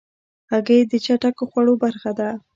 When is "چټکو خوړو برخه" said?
1.05-2.11